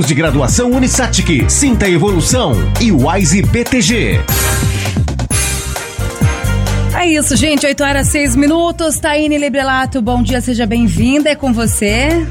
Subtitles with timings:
[0.00, 4.20] cursos de graduação Unisatic, Sinta Evolução e Wise BTG.
[6.98, 7.66] É isso, gente.
[7.66, 8.98] 8 horas 6 minutos.
[8.98, 11.30] Taine Librelato, bom dia, seja bem-vinda.
[11.30, 12.26] É com você.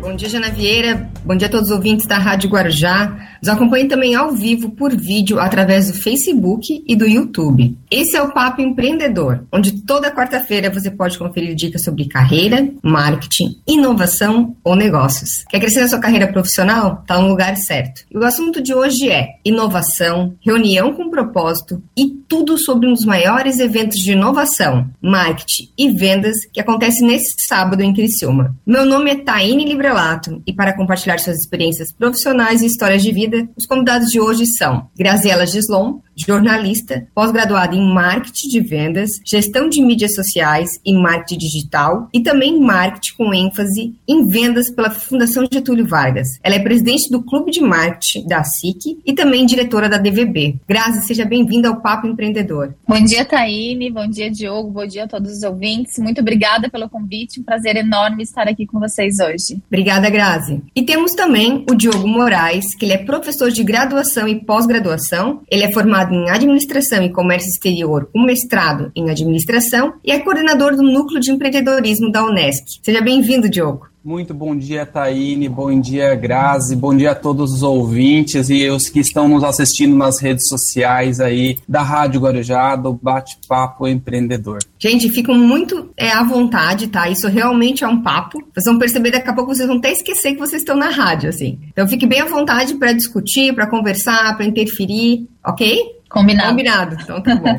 [0.00, 1.13] Bom dia, Jana Vieira.
[1.26, 3.16] Bom dia a todos os ouvintes da Rádio Guarujá.
[3.40, 7.78] Nos acompanhe também ao vivo por vídeo através do Facebook e do YouTube.
[7.90, 13.56] Esse é o Papo Empreendedor, onde toda quarta-feira você pode conferir dicas sobre carreira, marketing,
[13.66, 15.44] inovação ou negócios.
[15.48, 17.00] Quer crescer na sua carreira profissional?
[17.00, 18.02] Está no lugar certo.
[18.10, 23.04] E o assunto de hoje é inovação, reunião com propósito e tudo sobre um dos
[23.06, 28.54] maiores eventos de inovação, marketing e vendas que acontece nesse sábado em Criciúma.
[28.66, 33.48] Meu nome é Taine Librelato e para compartilhar suas experiências profissionais e histórias de vida,
[33.56, 39.82] os convidados de hoje são Graziela Gislon, jornalista, pós-graduada em marketing de vendas, gestão de
[39.82, 45.86] mídias sociais e marketing digital e também marketing com ênfase em vendas pela Fundação Getúlio
[45.86, 46.28] Vargas.
[46.42, 50.56] Ela é presidente do Clube de Marketing da SIC e também diretora da DVB.
[50.68, 52.74] Grazi, seja bem-vinda ao Papo Empreendedor.
[52.86, 53.90] Bom dia, Taine.
[53.90, 54.70] Bom dia, Diogo.
[54.70, 55.98] Bom dia a todos os ouvintes.
[55.98, 57.40] Muito obrigada pelo convite.
[57.40, 59.60] Um prazer enorme estar aqui com vocês hoje.
[59.66, 60.62] Obrigada, Grazi.
[60.74, 65.42] E temos também o Diogo Moraes, que ele é professor de graduação e pós-graduação.
[65.50, 70.20] Ele é formado formado em Administração e Comércio Exterior, com mestrado em Administração e é
[70.20, 72.80] coordenador do Núcleo de Empreendedorismo da Unesc.
[72.82, 73.93] Seja bem-vindo, Diogo.
[74.04, 78.90] Muito bom dia, Taine, bom dia, Grazi, bom dia a todos os ouvintes e os
[78.90, 84.58] que estão nos assistindo nas redes sociais aí da Rádio Guarujá, do Bate-Papo Empreendedor.
[84.78, 87.08] Gente, ficam muito é, à vontade, tá?
[87.08, 88.44] Isso realmente é um papo.
[88.52, 91.30] Vocês vão perceber daqui a pouco, vocês vão até esquecer que vocês estão na rádio,
[91.30, 91.58] assim.
[91.72, 95.80] Então fique bem à vontade para discutir, para conversar, para interferir, ok?
[96.14, 96.50] Combinado.
[96.50, 97.58] Combinado, então tá bom.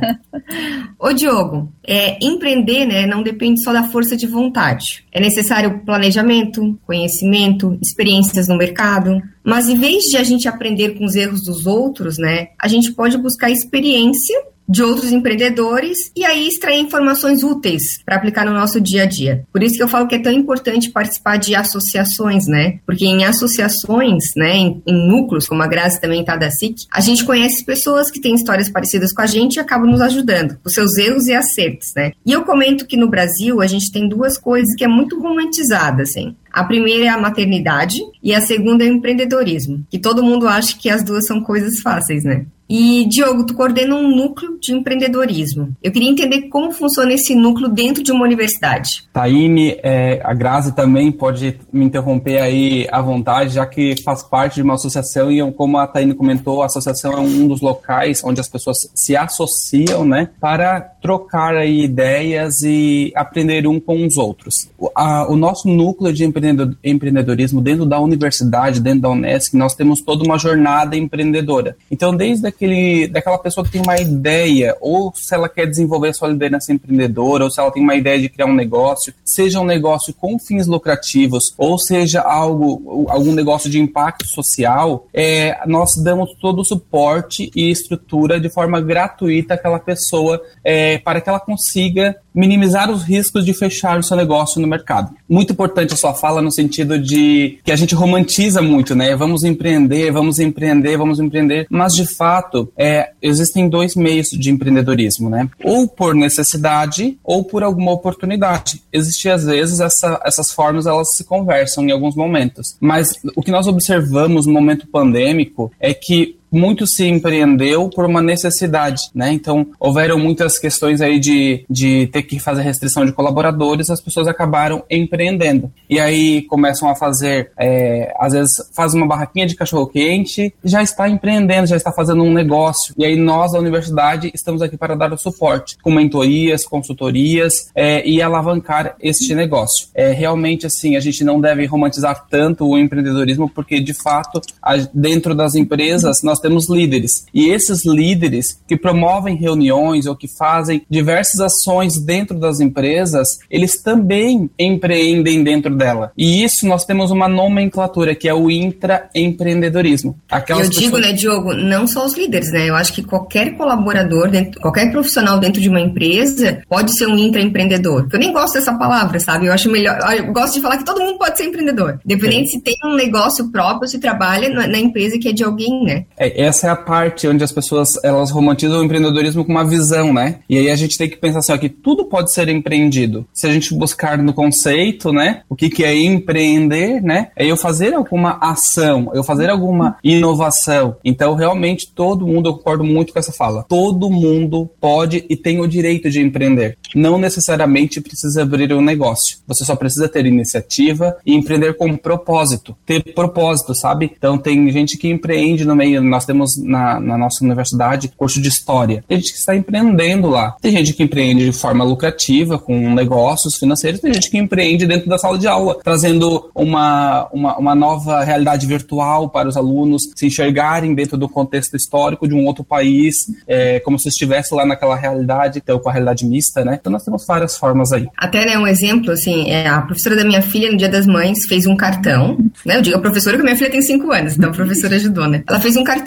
[0.98, 5.06] Ô Diogo, é, empreender né, não depende só da força de vontade.
[5.12, 9.22] É necessário planejamento, conhecimento, experiências no mercado.
[9.44, 12.94] Mas em vez de a gente aprender com os erros dos outros, né, a gente
[12.94, 18.82] pode buscar experiência de outros empreendedores e aí extrair informações úteis para aplicar no nosso
[18.82, 19.46] dia a dia.
[19.52, 22.80] Por isso que eu falo que é tão importante participar de associações, né?
[22.86, 27.02] Porque em associações, né, em, em núcleos, como a Graça também está da SIC, a
[27.02, 30.74] gente conhece pessoas que têm histórias parecidas com a gente e acabam nos ajudando, os
[30.74, 32.12] seus erros e acertos, né?
[32.26, 36.04] E eu comento que no Brasil a gente tem duas coisas que é muito romantizada,
[36.04, 36.36] assim.
[36.56, 40.78] A primeira é a maternidade e a segunda é o empreendedorismo, que todo mundo acha
[40.78, 42.46] que as duas são coisas fáceis, né?
[42.68, 45.76] E, Diogo, tu coordena um núcleo de empreendedorismo.
[45.84, 49.04] Eu queria entender como funciona esse núcleo dentro de uma universidade.
[49.14, 54.56] Taine, é, a Grazi também pode me interromper aí à vontade, já que faz parte
[54.56, 58.42] de uma associação e, como a Taine comentou, a associação é um dos locais onde
[58.42, 64.70] as pessoas se associam, né, para trocar aí ideias e aprender um com os outros.
[64.78, 70.02] O, a, o nosso núcleo de empreendedorismo dentro da universidade, dentro da Unesc, nós temos
[70.02, 71.76] toda uma jornada empreendedora.
[71.90, 76.28] Então, desde daquele, daquela pessoa que tem uma ideia, ou se ela quer desenvolver sua
[76.28, 80.14] liderança empreendedora, ou se ela tem uma ideia de criar um negócio, seja um negócio
[80.14, 86.60] com fins lucrativos, ou seja algo, algum negócio de impacto social, é, nós damos todo
[86.60, 92.92] o suporte e estrutura de forma gratuita àquela pessoa é, para que ela consiga minimizar
[92.92, 95.16] os riscos de fechar o seu negócio no mercado.
[95.28, 99.16] Muito importante a sua fala no sentido de que a gente romantiza muito, né?
[99.16, 105.30] Vamos empreender, vamos empreender, vamos empreender, mas de fato é, existem dois meios de empreendedorismo,
[105.30, 105.50] né?
[105.64, 108.82] Ou por necessidade ou por alguma oportunidade.
[108.92, 113.52] Existem às vezes essa, essas formas elas se conversam em alguns momentos, mas o que
[113.52, 119.32] nós observamos no momento pandêmico é que muito se empreendeu por uma necessidade, né?
[119.32, 124.28] Então, houveram muitas questões aí de, de ter que fazer restrição de colaboradores, as pessoas
[124.28, 125.72] acabaram empreendendo.
[125.90, 131.10] E aí começam a fazer, é, às vezes, faz uma barraquinha de cachorro-quente, já está
[131.10, 132.94] empreendendo, já está fazendo um negócio.
[132.98, 138.08] E aí nós, da universidade, estamos aqui para dar o suporte, com mentorias, consultorias é,
[138.08, 139.88] e alavancar este negócio.
[139.94, 144.76] É, realmente, assim, a gente não deve romantizar tanto o empreendedorismo, porque, de fato, a,
[144.94, 147.26] dentro das empresas, nós nós temos líderes.
[147.34, 153.82] E esses líderes que promovem reuniões ou que fazem diversas ações dentro das empresas, eles
[153.82, 156.12] também empreendem dentro dela.
[156.18, 160.18] E isso nós temos uma nomenclatura que é o intraempreendedorismo.
[160.30, 160.86] Aquelas Eu pessoas...
[160.86, 162.70] digo, né, Diogo, não só os líderes, né?
[162.70, 167.18] Eu acho que qualquer colaborador, dentro, qualquer profissional dentro de uma empresa pode ser um
[167.18, 168.08] intraempreendedor.
[168.12, 169.46] Eu nem gosto dessa palavra, sabe?
[169.46, 169.98] Eu acho melhor.
[170.18, 172.00] Eu gosto de falar que todo mundo pode ser empreendedor.
[172.04, 175.84] Independente se tem um negócio próprio, se trabalha na, na empresa que é de alguém,
[175.84, 176.06] né?
[176.18, 180.14] É, essa é a parte onde as pessoas elas romantizam o empreendedorismo com uma visão,
[180.14, 180.40] né?
[180.50, 183.26] E aí a gente tem que pensar assim, ó, que tudo pode ser empreendido.
[183.34, 185.42] Se a gente buscar no conceito, né?
[185.50, 187.30] O que, que é empreender, né?
[187.36, 190.98] É eu fazer alguma ação, eu fazer alguma inovação.
[191.04, 193.64] Então, realmente, todo mundo, eu concordo muito com essa fala.
[193.68, 196.78] Todo mundo pode e tem o direito de empreender.
[196.94, 199.38] Não necessariamente precisa abrir um negócio.
[199.48, 202.76] Você só precisa ter iniciativa e empreender com propósito.
[202.86, 204.12] Ter propósito, sabe?
[204.18, 206.02] Então, tem gente que empreende no meio.
[206.16, 209.04] Nós temos na, na nossa universidade curso de história.
[209.08, 210.56] Tem gente que está empreendendo lá.
[210.62, 214.00] Tem gente que empreende de forma lucrativa, com negócios financeiros.
[214.00, 218.66] Tem gente que empreende dentro da sala de aula, trazendo uma, uma, uma nova realidade
[218.66, 223.16] virtual para os alunos se enxergarem dentro do contexto histórico de um outro país,
[223.46, 226.78] é, como se estivesse lá naquela realidade, então com a realidade mista, né?
[226.80, 228.08] Então nós temos várias formas aí.
[228.18, 231.46] Até, né, um exemplo, assim, é, a professora da minha filha, no Dia das Mães,
[231.48, 232.78] fez um cartão, né?
[232.78, 235.44] Eu digo a professora que minha filha tem cinco anos, então a professora ajudou, né?
[235.48, 236.05] Ela fez um cartão,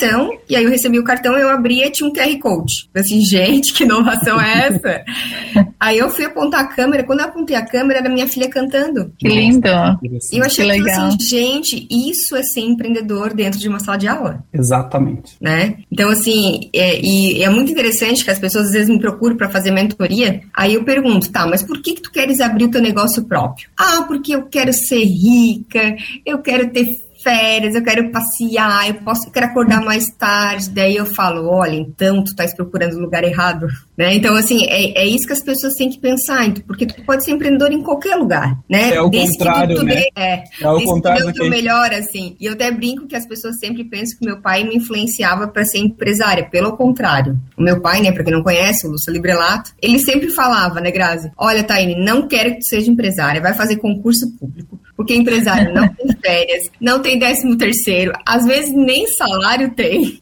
[0.49, 2.89] e aí eu recebi o cartão, eu abria e tinha um QR Code.
[2.95, 5.05] Eu assim, gente, que inovação é essa?
[5.79, 9.13] aí eu fui apontar a câmera, quando eu apontei a câmera, era minha filha cantando.
[9.19, 9.69] Que lindo!
[10.33, 11.07] E eu achei que legal.
[11.07, 14.45] assim, gente, isso é ser empreendedor dentro de uma sala de aula.
[14.53, 15.37] Exatamente.
[15.41, 15.77] Né?
[15.91, 19.49] Então, assim, é, e é muito interessante que as pessoas às vezes me procuram para
[19.49, 22.81] fazer mentoria, aí eu pergunto, tá, mas por que que tu queres abrir o teu
[22.81, 23.69] negócio próprio?
[23.77, 26.87] Ah, porque eu quero ser rica, eu quero ter
[27.29, 30.71] férias, eu quero passear, eu posso, eu quero acordar mais tarde.
[30.71, 33.67] Daí eu falo, olha, então tu estás procurando o lugar errado,
[33.97, 34.15] né?
[34.15, 37.25] Então, assim, é, é isso que as pessoas têm que pensar, então, porque tu pode
[37.25, 38.95] ser empreendedor em qualquer lugar, né?
[38.95, 39.95] É o desde contrário, que tu, tu né?
[39.95, 41.51] Dê, é, é o contrário que...
[41.51, 42.35] melhor, assim.
[42.41, 45.65] E eu até brinco que as pessoas sempre pensam que meu pai me influenciava para
[45.65, 46.49] ser empresária.
[46.49, 47.39] Pelo contrário.
[47.57, 50.91] O meu pai, né, para quem não conhece, o Lúcio Librelato, ele sempre falava, né,
[50.91, 51.31] Grazi?
[51.37, 55.89] Olha, Taine, não quero que tu seja empresária, vai fazer concurso público porque empresário não
[55.89, 60.21] tem férias, não tem décimo terceiro, às vezes nem salário tem,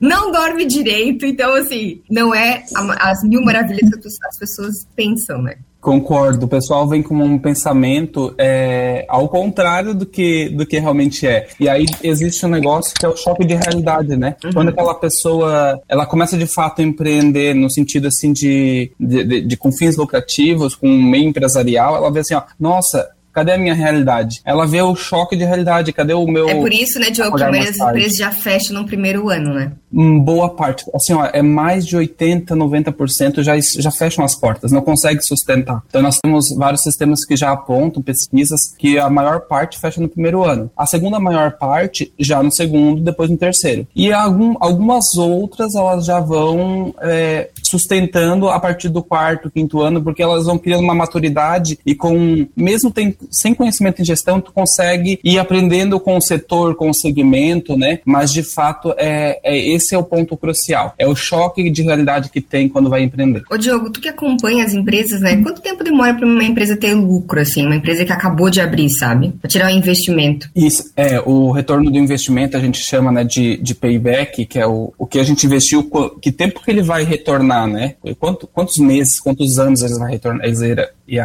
[0.00, 2.64] não dorme direito, então assim, não é
[2.98, 5.54] as mil maravilhas que as pessoas pensam, né?
[5.80, 11.24] Concordo, o pessoal vem com um pensamento é, ao contrário do que, do que realmente
[11.24, 11.46] é.
[11.60, 14.34] E aí existe um negócio que é o choque de realidade, né?
[14.44, 14.52] Uhum.
[14.52, 19.40] Quando aquela pessoa ela começa de fato a empreender no sentido assim de, de, de,
[19.42, 23.08] de com fins lucrativos, com um meio empresarial, ela vê assim, ó, nossa,
[23.38, 24.40] Cadê a minha realidade?
[24.44, 25.92] Ela vê o choque de realidade.
[25.92, 26.48] Cadê o meu.
[26.48, 29.54] É por isso, né, Diogo, que a maioria das empresas já fecham no primeiro ano,
[29.54, 29.70] né?
[29.90, 30.84] boa parte.
[30.94, 35.82] Assim, ó, é mais de 80, 90% já, já fecham as portas, não consegue sustentar.
[35.88, 40.08] Então, nós temos vários sistemas que já apontam, pesquisas, que a maior parte fecha no
[40.08, 40.70] primeiro ano.
[40.76, 43.86] A segunda maior parte já no segundo, depois no terceiro.
[43.94, 50.02] E algum, algumas outras, elas já vão é, sustentando a partir do quarto, quinto ano,
[50.02, 54.52] porque elas vão criando uma maturidade e com, mesmo tem, sem conhecimento em gestão, tu
[54.52, 58.00] consegue ir aprendendo com o setor, com o segmento, né?
[58.04, 60.94] Mas de fato é, é esse é o ponto crucial.
[60.98, 63.42] É o choque de realidade que tem quando vai empreender.
[63.50, 65.40] Ô Diogo, tu que acompanha as empresas, né?
[65.42, 67.64] Quanto tempo demora para uma empresa ter lucro, assim?
[67.66, 69.32] Uma empresa que acabou de abrir, sabe?
[69.40, 70.50] Para tirar o investimento.
[70.54, 74.66] Isso, é, o retorno do investimento a gente chama, né, de, de payback, que é
[74.66, 75.88] o, o que a gente investiu,
[76.20, 77.94] que tempo que ele vai retornar né?
[78.18, 80.60] Quanto, quantos meses, quantos anos eles, vai retornar, eles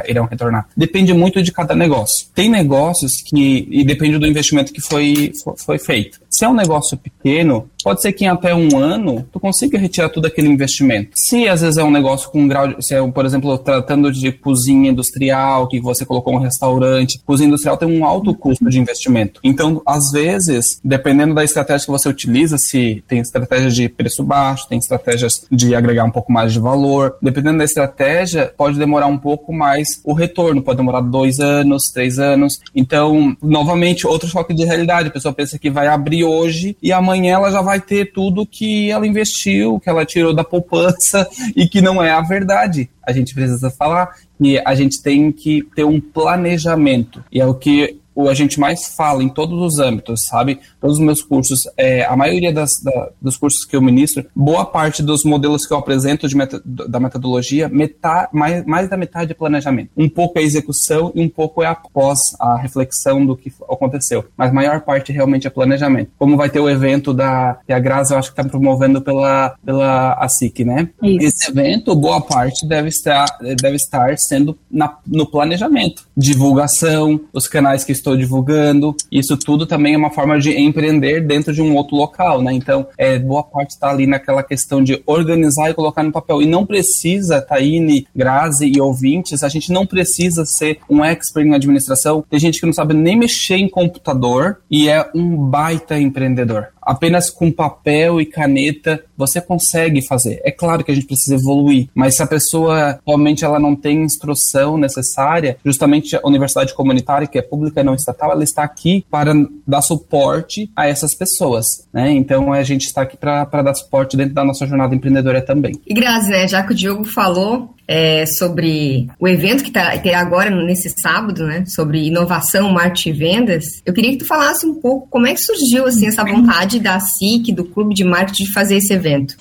[0.08, 0.68] irão retornar?
[0.76, 2.28] Depende muito de cada negócio.
[2.34, 6.23] Tem negócios que, e depende do investimento que foi, foi feito.
[6.34, 10.10] Se é um negócio pequeno, pode ser que em até um ano tu consiga retirar
[10.10, 11.12] todo aquele investimento.
[11.14, 14.12] Se às vezes é um negócio com um grau de, se é, por exemplo, tratando
[14.12, 18.80] de cozinha industrial, que você colocou um restaurante, cozinha industrial tem um alto custo de
[18.80, 19.40] investimento.
[19.44, 24.68] Então, às vezes, dependendo da estratégia que você utiliza, se tem estratégia de preço baixo,
[24.68, 29.20] tem estratégias de agregar um pouco mais de valor, dependendo da estratégia, pode demorar um
[29.20, 32.60] pouco mais o retorno, pode demorar dois anos, três anos.
[32.74, 35.10] Então, novamente, outro choque de realidade.
[35.10, 38.90] A pessoa pensa que vai abrir hoje e amanhã ela já vai ter tudo que
[38.90, 42.90] ela investiu, que ela tirou da poupança e que não é a verdade.
[43.06, 47.24] A gente precisa falar que a gente tem que ter um planejamento.
[47.32, 50.60] E é o que o a gente mais fala em todos os âmbitos, sabe?
[50.80, 54.66] Todos os meus cursos, é, a maioria das, da, dos cursos que eu ministro, boa
[54.66, 59.32] parte dos modelos que eu apresento de meta, da metodologia, metade, mais, mais da metade
[59.32, 59.90] é planejamento.
[59.98, 64.26] Um pouco é execução e um pouco é após a reflexão do que aconteceu.
[64.38, 66.12] Mas a maior parte realmente é planejamento.
[66.18, 69.56] Como vai ter o evento da que a Graça, eu acho que está promovendo pela,
[69.66, 70.90] pela ASIC, né?
[71.02, 71.28] Isso.
[71.28, 73.26] Esse evento, boa parte deve estar,
[73.62, 76.04] deve estar sendo na, no planejamento.
[76.16, 81.54] Divulgação, os canais que estou divulgando, isso tudo também é uma forma de empreender dentro
[81.54, 82.54] de um outro local, né?
[82.54, 86.42] Então, é, boa parte está ali naquela questão de organizar e colocar no papel.
[86.42, 91.56] E não precisa, Taine, Grazi e ouvintes, a gente não precisa ser um expert em
[91.56, 92.24] administração.
[92.30, 97.30] Tem gente que não sabe nem mexer em computador e é um baita empreendedor apenas
[97.30, 100.42] com papel e caneta você consegue fazer.
[100.44, 104.04] É claro que a gente precisa evoluir, mas se a pessoa realmente ela não tem
[104.04, 109.06] instrução necessária, justamente a universidade comunitária, que é pública e não estatal, ela está aqui
[109.10, 109.34] para
[109.68, 112.12] dar suporte a essas pessoas, né?
[112.12, 115.74] Então a gente está aqui para dar suporte dentro da nossa jornada empreendedora também.
[115.86, 120.20] E Grazi, né, já que o Diogo falou é, sobre o evento que tá, terá
[120.20, 121.66] agora nesse sábado, né?
[121.66, 123.66] Sobre inovação, marketing e vendas.
[123.86, 127.00] Eu queria que tu falasse um pouco como é que surgiu assim essa vontade da
[127.00, 129.36] SIC, do Clube de Marketing, de fazer esse evento.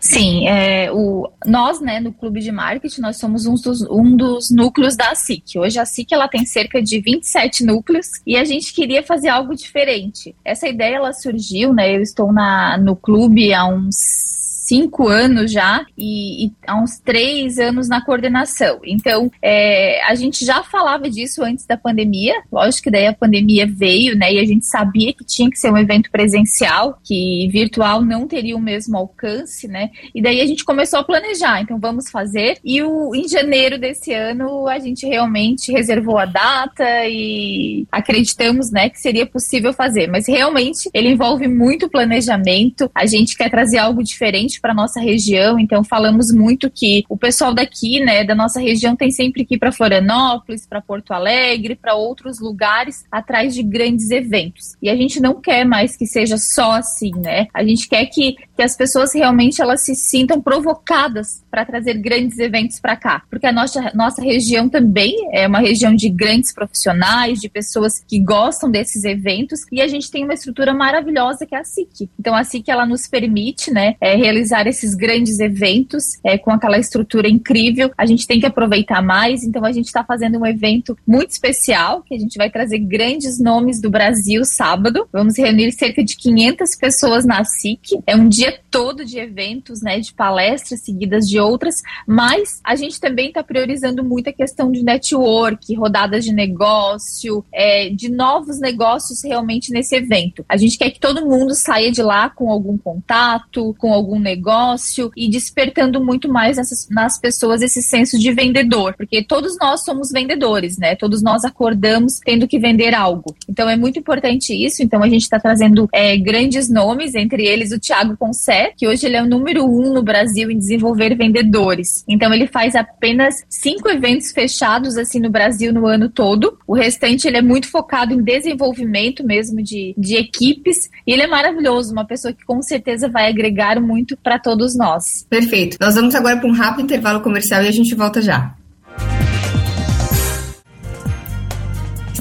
[0.00, 4.50] Sim, é, o, nós, né, no Clube de Marketing, nós somos um dos, um dos
[4.50, 5.58] núcleos da SIC.
[5.58, 9.54] Hoje a SIC ela tem cerca de 27 núcleos e a gente queria fazer algo
[9.54, 10.34] diferente.
[10.44, 11.96] Essa ideia ela surgiu, né?
[11.96, 14.41] Eu estou na, no clube há uns
[14.72, 18.80] cinco anos já e, e, há uns três anos na coordenação.
[18.86, 22.42] Então, é, a gente já falava disso antes da pandemia.
[22.50, 24.32] Lógico que daí a pandemia veio, né?
[24.32, 28.56] E a gente sabia que tinha que ser um evento presencial, que virtual não teria
[28.56, 29.90] o mesmo alcance, né?
[30.14, 31.60] E daí a gente começou a planejar.
[31.60, 32.58] Então, vamos fazer.
[32.64, 38.88] E o, em janeiro desse ano, a gente realmente reservou a data e acreditamos, né,
[38.88, 40.06] que seria possível fazer.
[40.06, 42.90] Mas realmente ele envolve muito planejamento.
[42.94, 47.52] A gente quer trazer algo diferente para nossa região, então falamos muito que o pessoal
[47.52, 51.94] daqui, né, da nossa região tem sempre que ir para Florianópolis, para Porto Alegre, para
[51.94, 54.76] outros lugares atrás de grandes eventos.
[54.80, 57.48] E a gente não quer mais que seja só assim, né?
[57.52, 62.38] A gente quer que, que as pessoas realmente elas se sintam provocadas para trazer grandes
[62.38, 67.40] eventos para cá, porque a nossa nossa região também é uma região de grandes profissionais,
[67.40, 71.58] de pessoas que gostam desses eventos e a gente tem uma estrutura maravilhosa que é
[71.58, 72.08] a SIC.
[72.18, 76.78] Então a SIC ela nos permite, né, é, realizar esses grandes eventos é, com aquela
[76.78, 77.90] estrutura incrível.
[77.96, 82.02] A gente tem que aproveitar mais, então a gente está fazendo um evento muito especial,
[82.02, 85.06] que a gente vai trazer grandes nomes do Brasil sábado.
[85.12, 88.02] Vamos reunir cerca de 500 pessoas na SIC.
[88.06, 92.98] É um dia todo de eventos, né, de palestras seguidas de outras, mas a gente
[92.98, 99.22] também está priorizando muito a questão de network, rodadas de negócio, é, de novos negócios
[99.22, 100.44] realmente nesse evento.
[100.48, 104.31] A gente quer que todo mundo saia de lá com algum contato, com algum negócio
[104.32, 109.84] negócio e despertando muito mais nessas, nas pessoas esse senso de vendedor, porque todos nós
[109.84, 110.96] somos vendedores, né?
[110.96, 113.34] Todos nós acordamos tendo que vender algo.
[113.48, 114.82] Então é muito importante isso.
[114.82, 119.06] Então a gente está trazendo é, grandes nomes, entre eles o Thiago Concé, que hoje
[119.06, 122.04] ele é o número um no Brasil em desenvolver vendedores.
[122.08, 126.58] Então ele faz apenas cinco eventos fechados assim no Brasil no ano todo.
[126.66, 130.90] O restante ele é muito focado em desenvolvimento mesmo de, de equipes.
[131.06, 135.26] E ele é maravilhoso, uma pessoa que com certeza vai agregar muito para todos nós.
[135.28, 135.76] Perfeito.
[135.80, 138.54] Nós vamos agora para um rápido intervalo comercial e a gente volta já.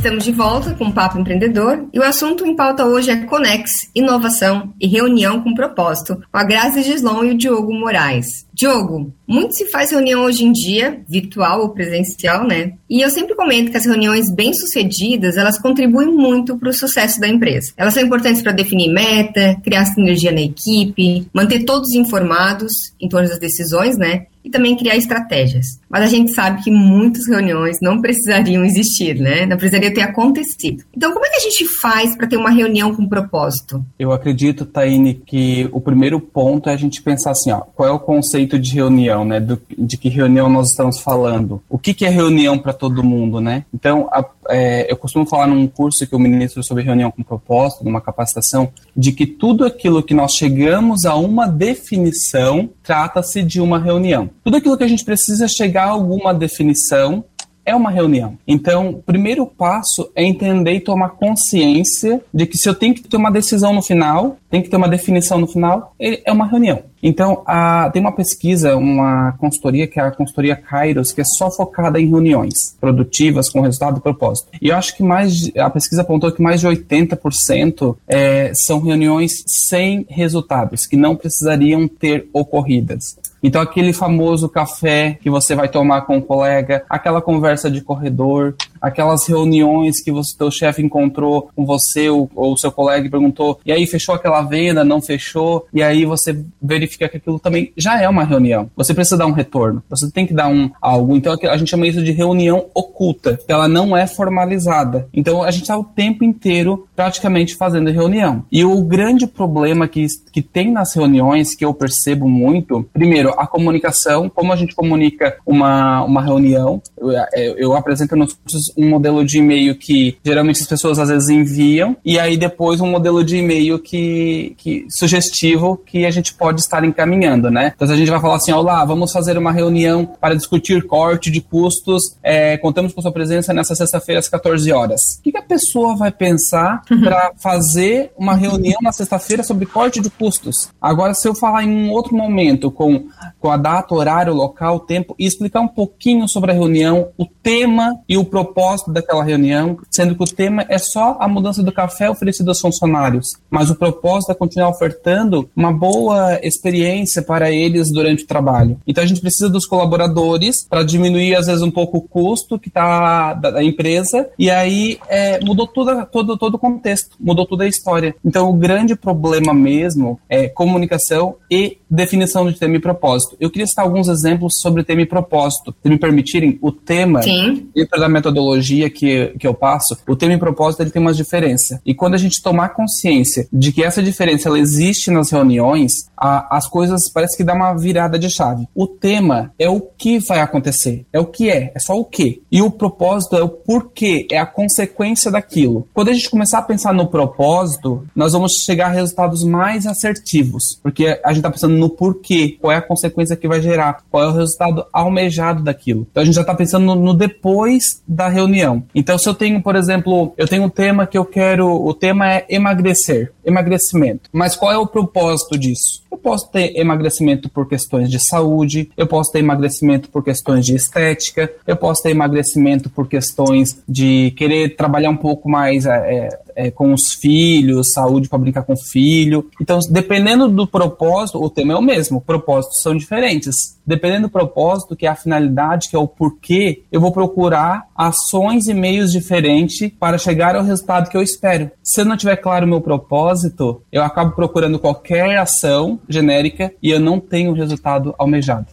[0.01, 3.87] Estamos de volta com o Papo Empreendedor e o assunto em pauta hoje é Conex,
[3.93, 8.47] inovação e reunião com propósito, com a Grazi Gislon e o Diogo Moraes.
[8.51, 12.73] Diogo, muito se faz reunião hoje em dia, virtual ou presencial, né?
[12.89, 17.27] E eu sempre comento que as reuniões bem-sucedidas, elas contribuem muito para o sucesso da
[17.27, 17.71] empresa.
[17.77, 23.29] Elas são importantes para definir meta, criar sinergia na equipe, manter todos informados em torno
[23.29, 24.25] das decisões, né?
[24.43, 25.79] E também criar estratégias.
[25.89, 29.45] Mas a gente sabe que muitas reuniões não precisariam existir, né?
[29.45, 30.83] Não precisaria ter acontecido.
[30.95, 33.83] Então, como é que a gente faz para ter uma reunião com propósito?
[33.99, 37.91] Eu acredito, Taine, que o primeiro ponto é a gente pensar assim, ó, qual é
[37.91, 39.39] o conceito de reunião, né?
[39.39, 41.61] Do, de que reunião nós estamos falando?
[41.69, 43.65] O que, que é reunião para todo mundo, né?
[43.73, 47.83] Então, a, é, eu costumo falar num curso que eu ministro sobre reunião com propósito,
[47.83, 53.79] numa capacitação, de que tudo aquilo que nós chegamos a uma definição trata-se de uma
[53.79, 54.29] reunião.
[54.43, 57.23] Tudo aquilo que a gente precisa chegar a alguma definição
[57.65, 58.37] é uma reunião.
[58.47, 63.01] Então, o primeiro passo é entender e tomar consciência de que se eu tenho que
[63.01, 66.83] ter uma decisão no final, tem que ter uma definição no final, é uma reunião.
[67.01, 71.49] Então, a, tem uma pesquisa, uma consultoria, que é a consultoria Kairos, que é só
[71.49, 74.49] focada em reuniões produtivas com resultado e propósito.
[74.61, 79.31] E eu acho que mais, a pesquisa apontou que mais de 80% é, são reuniões
[79.47, 83.17] sem resultados, que não precisariam ter ocorridas.
[83.43, 87.81] Então, aquele famoso café que você vai tomar com o um colega, aquela conversa de
[87.81, 93.09] corredor, aquelas reuniões que o teu chefe encontrou com você ou, o seu colega e
[93.09, 97.71] perguntou, e aí fechou aquela venda, não fechou, e aí você verifica que aquilo também
[97.77, 98.69] já é uma reunião.
[98.75, 101.15] Você precisa dar um retorno, você tem que dar um algo.
[101.15, 105.07] Então a gente chama isso de reunião oculta, que ela não é formalizada.
[105.13, 108.43] Então a gente está o tempo inteiro praticamente fazendo reunião.
[108.51, 113.47] E o grande problema que, que tem nas reuniões, que eu percebo muito, primeiro, a
[113.47, 116.81] comunicação, como a gente comunica uma, uma reunião.
[116.97, 121.29] Eu, eu apresento nos cursos um modelo de e-mail que geralmente as pessoas às vezes
[121.29, 126.61] enviam, e aí depois um modelo de e-mail que, que sugestivo que a gente pode
[126.61, 127.73] estar encaminhando, né?
[127.75, 131.41] Então a gente vai falar assim, olá, vamos fazer uma reunião para discutir corte de
[131.41, 135.01] custos, é, contamos com sua presença nessa sexta-feira às 14 horas.
[135.19, 137.01] O que, que a pessoa vai pensar uhum.
[137.01, 140.69] para fazer uma reunião na sexta-feira sobre corte de custos?
[140.81, 143.05] Agora, se eu falar em um outro momento com,
[143.39, 147.99] com a data, horário, local, tempo, e explicar um pouquinho sobre a reunião, o tema
[148.07, 152.09] e o propósito daquela reunião, sendo que o tema é só a mudança do café
[152.09, 158.23] oferecido aos funcionários, mas o propósito é continuar ofertando uma boa experiência para eles durante
[158.23, 158.79] o trabalho.
[158.85, 162.67] Então a gente precisa dos colaboradores para diminuir às vezes um pouco o custo que
[162.67, 167.63] está da, da, empresa e aí é, mudou tudo, todo, todo o contexto, mudou toda
[167.63, 168.15] a história.
[168.23, 173.10] Então o grande problema mesmo é comunicação e definição de tema e propósito.
[173.39, 175.73] Eu queria citar alguns exemplos sobre tema e propósito.
[175.81, 177.69] Se me permitirem, o tema Sim.
[177.73, 181.13] dentro da metodologia metodologia que, que eu passo, o tema e propósito ele tem uma
[181.13, 181.81] diferença.
[181.85, 186.57] E quando a gente tomar consciência de que essa diferença ela existe nas reuniões, a,
[186.57, 188.67] as coisas parece que dá uma virada de chave.
[188.73, 192.41] O tema é o que vai acontecer, é o que é, é só o que.
[192.51, 195.87] E o propósito é o porquê, é a consequência daquilo.
[195.93, 200.79] Quando a gente começar a pensar no propósito, nós vamos chegar a resultados mais assertivos,
[200.81, 204.23] porque a gente está pensando no porquê, qual é a consequência que vai gerar, qual
[204.23, 206.07] é o resultado almejado daquilo.
[206.11, 208.83] Então a gente já está pensando no, no depois da reunião.
[208.93, 212.31] Então, se eu tenho, por exemplo, eu tenho um tema que eu quero, o tema
[212.31, 214.29] é emagrecer, emagrecimento.
[214.31, 216.03] Mas qual é o propósito disso?
[216.11, 220.75] Eu posso ter emagrecimento por questões de saúde, eu posso ter emagrecimento por questões de
[220.75, 226.71] estética, eu posso ter emagrecimento por questões de querer trabalhar um pouco mais é, é,
[226.71, 229.49] com os filhos, saúde para brincar com o filho.
[229.59, 233.79] Então, dependendo do propósito, o tema é o mesmo, propósitos são diferentes.
[233.85, 238.67] Dependendo do propósito, que é a finalidade, que é o porquê, eu vou procurar ações
[238.67, 241.71] e meios diferentes para chegar ao resultado que eu espero.
[241.83, 246.91] Se eu não tiver claro o meu propósito, eu acabo procurando qualquer ação genérica e
[246.91, 248.67] eu não tenho o resultado almejado.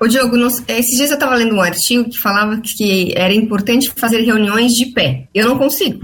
[0.00, 0.34] Ô Diogo,
[0.66, 4.86] esses dias eu estava lendo um artigo que falava que era importante fazer reuniões de
[4.86, 5.28] pé.
[5.34, 6.00] Eu não consigo.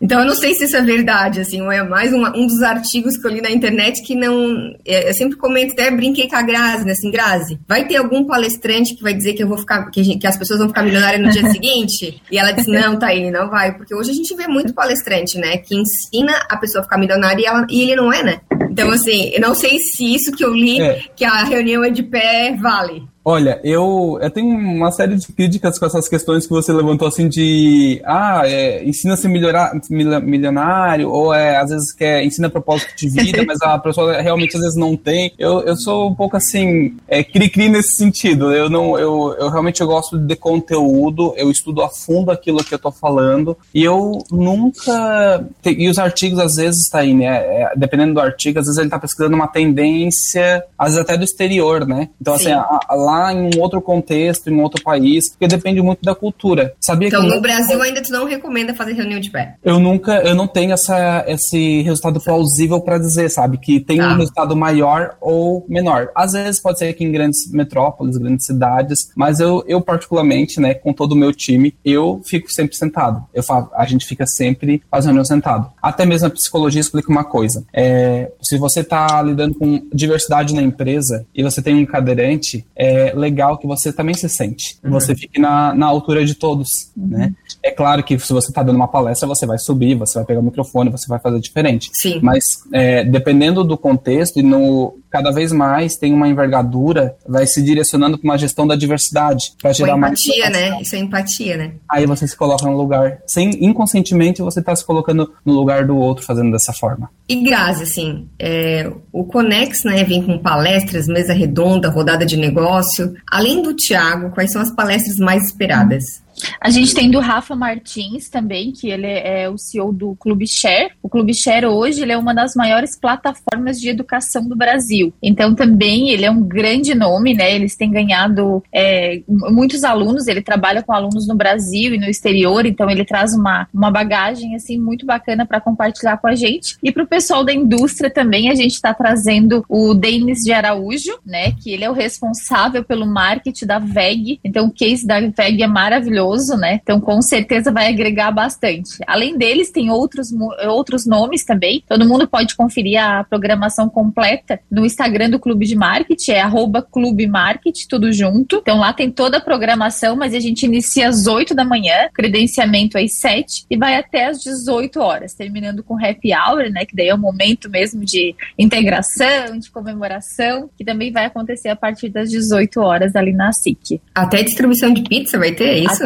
[0.00, 2.62] Então, eu não sei se isso é verdade, assim, ou é mais um, um dos
[2.62, 4.74] artigos que eu li na internet que não.
[4.86, 6.92] É, eu sempre comento, até brinquei com a Grazi, né?
[6.92, 10.18] Assim, Grazi, vai ter algum palestrante que vai dizer que eu vou ficar, que, gente,
[10.18, 12.20] que as pessoas vão ficar milionárias no dia seguinte?
[12.30, 15.58] E ela disse, não, Taíne, não vai, porque hoje a gente vê muito palestrante, né?
[15.58, 18.40] Que ensina a pessoa a ficar milionária e, ela, e ele não é, né?
[18.76, 21.02] Então, assim, eu não sei se isso que eu li, é.
[21.16, 23.08] que a reunião é de pé, vale.
[23.28, 27.28] Olha, eu, eu tenho uma série de críticas com essas questões que você levantou, assim,
[27.28, 33.08] de, ah, é, ensina a ser milionário, ou é, às vezes quer, ensina propósito de
[33.08, 35.32] vida, mas a pessoa realmente às vezes não tem.
[35.36, 38.52] Eu, eu sou um pouco, assim, é, cri-cri nesse sentido.
[38.52, 42.76] Eu não, eu, eu realmente eu gosto de conteúdo, eu estudo a fundo aquilo que
[42.76, 47.72] eu tô falando, e eu nunca, e os artigos às vezes tá aí, né, é,
[47.76, 51.86] dependendo do artigo, às vezes ele tá pesquisando uma tendência, às vezes até do exterior,
[51.86, 52.08] né?
[52.20, 52.52] Então, Sim.
[52.52, 56.02] assim, a, a, lá em um outro contexto, em um outro país, porque depende muito
[56.02, 56.74] da cultura.
[56.80, 59.56] Sabia então, que no Brasil ainda tu não recomenda fazer reunião de pé?
[59.64, 64.08] Eu nunca, eu não tenho essa, esse resultado plausível para dizer, sabe, que tem ah.
[64.08, 66.08] um resultado maior ou menor.
[66.14, 70.74] Às vezes pode ser que em grandes metrópoles, grandes cidades, mas eu, eu particularmente, né,
[70.74, 73.24] com todo o meu time, eu fico sempre sentado.
[73.32, 75.70] Eu falo, a gente fica sempre fazendo reunião sentado.
[75.82, 77.64] Até mesmo a psicologia explica uma coisa.
[77.72, 83.12] É, se você está lidando com diversidade na empresa e você tem um cadeirante, é,
[83.14, 84.78] legal que você também se sente.
[84.82, 84.92] Uhum.
[84.92, 87.06] Você fique na, na altura de todos, uhum.
[87.06, 87.34] né?
[87.66, 90.38] É claro que se você está dando uma palestra, você vai subir, você vai pegar
[90.38, 91.90] o microfone, você vai fazer diferente.
[91.92, 92.20] Sim.
[92.22, 97.60] Mas é, dependendo do contexto e no cada vez mais tem uma envergadura, vai se
[97.62, 100.80] direcionando para uma gestão da diversidade, para gerar Com mais empatia, né?
[100.80, 101.72] Isso é empatia, né?
[101.90, 105.96] Aí você se coloca no lugar, sem inconscientemente você está se colocando no lugar do
[105.96, 107.10] outro fazendo dessa forma.
[107.28, 113.14] E Grazi, assim, é, o Conex, né, vem com palestras, mesa redonda, rodada de negócio.
[113.28, 116.24] Além do Tiago, quais são as palestras mais esperadas?
[116.60, 120.92] A gente tem do Rafa Martins também, que ele é o CEO do Clube Share.
[121.02, 125.12] O Clube Share hoje ele é uma das maiores plataformas de educação do Brasil.
[125.22, 127.54] Então também ele é um grande nome, né?
[127.54, 130.26] Eles têm ganhado é, muitos alunos.
[130.26, 134.54] Ele trabalha com alunos no Brasil e no exterior, então ele traz uma, uma bagagem
[134.54, 136.76] assim muito bacana para compartilhar com a gente.
[136.82, 141.18] E para o pessoal da indústria também a gente está trazendo o Denis de Araújo,
[141.24, 141.52] né?
[141.52, 144.40] Que ele é o responsável pelo marketing da VEG.
[144.44, 146.80] Então o case da VEG é maravilhoso maravilhoso, né?
[146.82, 148.98] Então, com certeza vai agregar bastante.
[149.06, 150.32] Além deles, tem outros,
[150.66, 151.82] outros nomes também.
[151.88, 156.82] Todo mundo pode conferir a programação completa no Instagram do Clube de Marketing, é arroba
[156.82, 158.56] Clube Marketing, tudo junto.
[158.56, 162.98] Então, lá tem toda a programação, mas a gente inicia às 8 da manhã, credenciamento
[162.98, 166.84] às 7 e vai até às 18 horas, terminando com happy hour, né?
[166.84, 171.76] Que daí é o momento mesmo de integração, de comemoração, que também vai acontecer a
[171.76, 174.00] partir das 18 horas ali na SIC.
[174.14, 176.04] Até distribuição de pizza vai ter, é isso?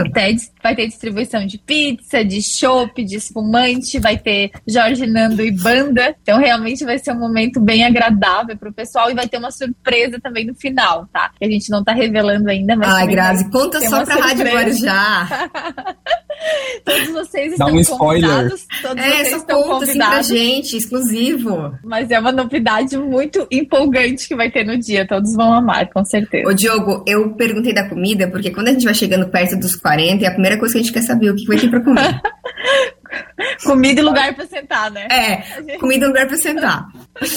[0.63, 6.15] Vai ter distribuição de pizza, de chopp, de espumante, vai ter Jorge Nando e banda.
[6.23, 9.51] Então, realmente vai ser um momento bem agradável para o pessoal e vai ter uma
[9.51, 11.31] surpresa também no final, tá?
[11.39, 12.89] Que a gente não está revelando ainda, mas.
[12.89, 15.29] Ai, Grazi, conta só pra Rádio Guarujá.
[16.85, 18.67] todos vocês estão um convidados.
[18.83, 20.19] Todos é, vocês só estão conta convidados.
[20.19, 21.75] assim pra gente, exclusivo.
[21.85, 25.07] Mas é uma novidade muito empolgante que vai ter no dia.
[25.07, 26.49] Todos vão amar, com certeza.
[26.49, 30.25] Ô, Diogo, eu perguntei da comida, porque quando a gente vai chegando perto dos 40,
[30.25, 32.21] é a primeira coisa que a gente quer saber o que vai ter pra comer.
[33.65, 35.07] Comida e lugar para sentar, né?
[35.11, 36.89] É, comida e lugar para sentar.